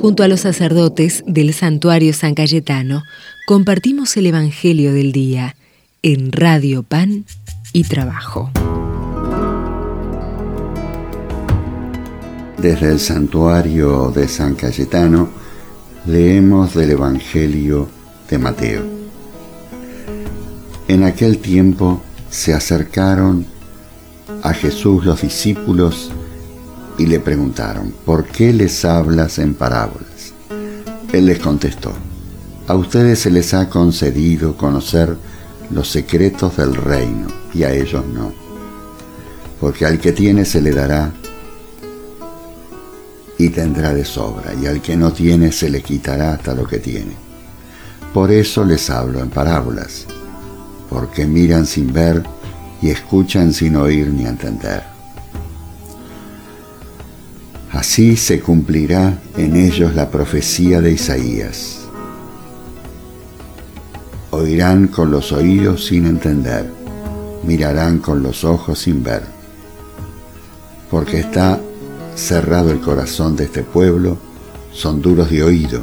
[0.00, 3.02] Junto a los sacerdotes del santuario San Cayetano,
[3.48, 5.56] compartimos el Evangelio del Día
[6.02, 7.24] en Radio Pan
[7.72, 8.52] y Trabajo.
[12.58, 15.30] Desde el santuario de San Cayetano
[16.06, 17.88] leemos del Evangelio
[18.30, 18.84] de Mateo.
[20.86, 23.46] En aquel tiempo se acercaron
[24.44, 26.12] a Jesús los discípulos
[26.98, 30.34] y le preguntaron, ¿por qué les hablas en parábolas?
[31.12, 31.92] Él les contestó,
[32.66, 35.16] a ustedes se les ha concedido conocer
[35.70, 38.32] los secretos del reino y a ellos no,
[39.60, 41.12] porque al que tiene se le dará
[43.38, 46.78] y tendrá de sobra, y al que no tiene se le quitará hasta lo que
[46.78, 47.12] tiene.
[48.12, 50.06] Por eso les hablo en parábolas,
[50.90, 52.24] porque miran sin ver
[52.82, 54.97] y escuchan sin oír ni entender.
[57.78, 61.78] Así se cumplirá en ellos la profecía de Isaías.
[64.32, 66.68] Oirán con los oídos sin entender,
[67.44, 69.22] mirarán con los ojos sin ver,
[70.90, 71.60] porque está
[72.16, 74.18] cerrado el corazón de este pueblo,
[74.72, 75.80] son duros de oído,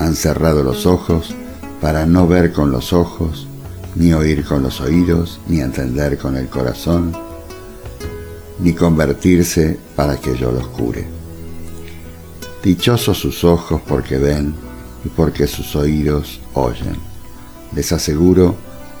[0.00, 1.36] han cerrado los ojos
[1.80, 3.46] para no ver con los ojos,
[3.94, 7.12] ni oír con los oídos, ni entender con el corazón,
[8.58, 11.06] ni convertirse para que yo los cure.
[12.62, 14.54] Dichosos sus ojos porque ven
[15.04, 16.96] y porque sus oídos oyen.
[17.74, 18.54] Les aseguro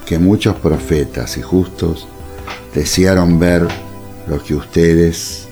[0.06, 2.08] que muchos profetas y justos
[2.74, 3.68] desearon ver
[4.26, 5.46] lo que ustedes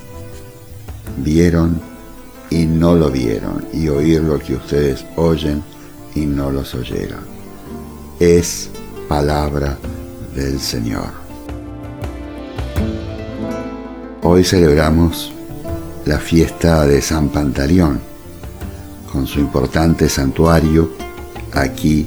[1.18, 1.80] vieron
[2.50, 5.62] y no lo vieron, y oír lo que ustedes oyen
[6.14, 7.20] y no los oyeron.
[8.18, 8.70] Es
[9.08, 9.78] palabra
[10.34, 11.29] del Señor.
[14.32, 15.32] Hoy celebramos
[16.04, 17.98] la fiesta de San Pantaleón,
[19.12, 20.92] con su importante santuario
[21.52, 22.06] aquí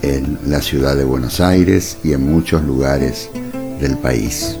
[0.00, 3.28] en la ciudad de Buenos Aires y en muchos lugares
[3.78, 4.56] del país.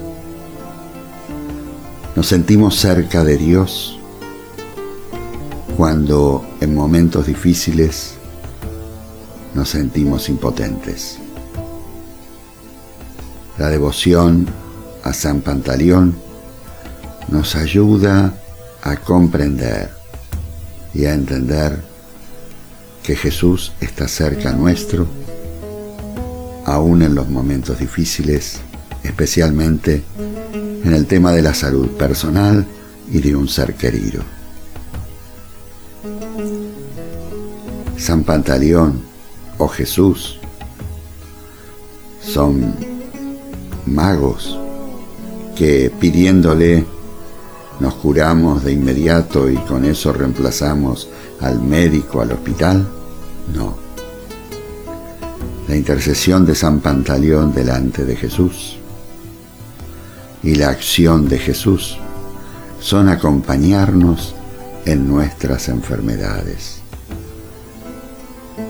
[2.14, 3.98] Nos sentimos cerca de Dios
[5.78, 8.16] cuando en momentos difíciles
[9.54, 11.16] nos sentimos impotentes.
[13.56, 14.46] La devoción
[15.04, 16.25] a San Pantaleón
[17.28, 18.34] nos ayuda
[18.82, 19.90] a comprender
[20.94, 21.80] y a entender
[23.02, 25.06] que Jesús está cerca nuestro,
[26.64, 28.60] aún en los momentos difíciles,
[29.02, 30.02] especialmente
[30.84, 32.66] en el tema de la salud personal
[33.10, 34.22] y de un ser querido.
[37.96, 39.00] San Pantaleón
[39.58, 40.38] o Jesús
[42.22, 42.74] son
[43.86, 44.58] magos
[45.56, 46.84] que pidiéndole
[47.80, 51.08] nos curamos de inmediato y con eso reemplazamos
[51.40, 52.86] al médico, al hospital?
[53.54, 53.76] No.
[55.68, 58.78] La intercesión de San Pantaleón delante de Jesús
[60.42, 61.98] y la acción de Jesús
[62.80, 64.34] son acompañarnos
[64.84, 66.78] en nuestras enfermedades,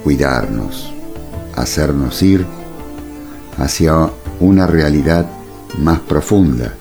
[0.03, 0.93] cuidarnos,
[1.55, 2.47] hacernos ir
[3.59, 5.27] hacia una realidad
[5.78, 6.75] más profunda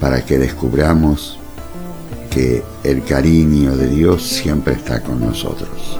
[0.00, 1.38] para que descubramos
[2.30, 5.98] que el cariño de Dios siempre está con nosotros.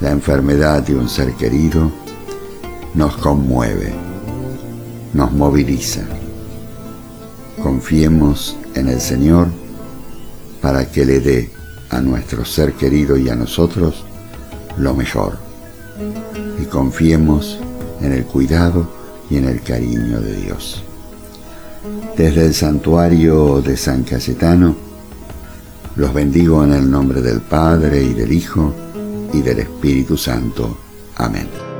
[0.00, 1.90] La enfermedad de un ser querido
[2.94, 3.92] nos conmueve,
[5.14, 6.02] nos moviliza.
[7.62, 9.48] Confiemos en el Señor
[10.60, 11.50] para que le dé
[11.90, 14.04] a nuestro ser querido y a nosotros
[14.76, 15.38] lo mejor.
[16.62, 17.58] Y confiemos
[18.00, 18.88] en el cuidado
[19.30, 20.84] y en el cariño de Dios.
[22.16, 24.74] Desde el santuario de San Cayetano,
[25.96, 28.74] los bendigo en el nombre del Padre y del Hijo
[29.32, 30.78] y del Espíritu Santo.
[31.16, 31.75] Amén.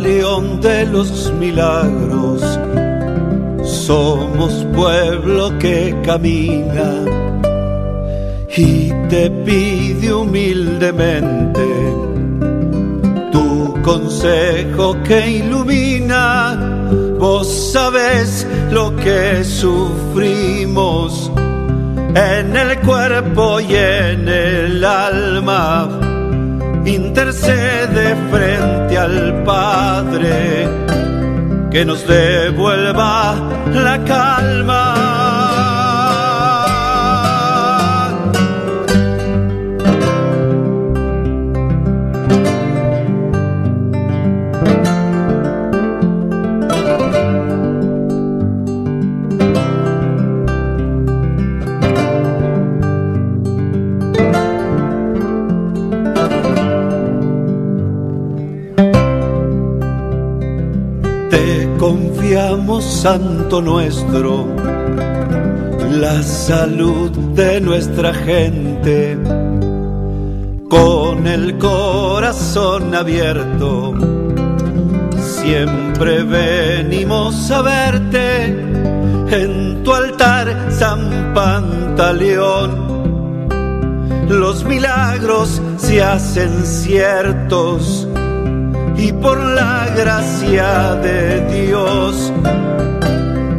[0.00, 2.40] Pantaleón de los milagros,
[3.62, 7.04] somos pueblo que camina
[8.56, 11.66] y te pide humildemente
[13.30, 16.88] tu consejo que ilumina.
[17.18, 21.30] Vos sabes lo que sufrimos
[22.14, 26.19] en el cuerpo y en el alma
[26.84, 30.68] intercede frente al Padre
[31.70, 33.36] que nos devuelva
[33.72, 34.89] la calma.
[63.00, 64.46] Santo nuestro,
[65.90, 69.18] la salud de nuestra gente,
[70.68, 73.94] con el corazón abierto,
[75.18, 78.44] siempre venimos a verte
[79.30, 82.90] en tu altar, San Pantaleón.
[84.28, 88.06] Los milagros se hacen ciertos
[88.96, 92.32] y por la gracia de Dios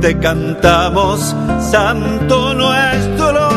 [0.01, 3.50] te cantamos, Santo nuestro.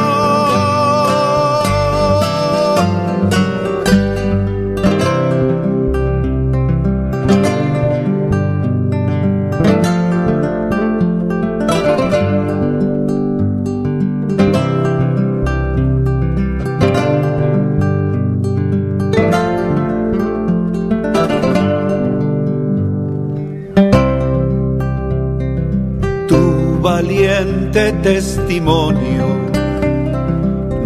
[28.02, 29.26] Testimonio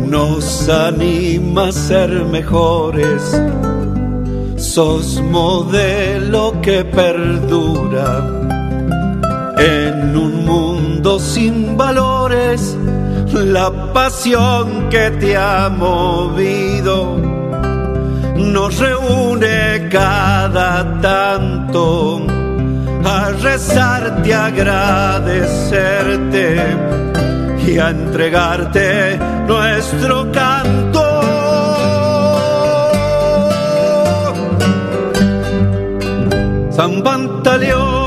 [0.09, 3.23] nos anima a ser mejores.
[4.57, 8.25] Sos modelo que perdura
[9.59, 12.77] en un mundo sin valores.
[13.35, 17.17] La pasión que te ha movido
[18.37, 22.23] nos reúne cada tanto
[23.09, 25.57] a rezarte, a agradecerte
[27.67, 31.05] y a entregarte nuestro canto.
[36.71, 37.98] San Pantaleón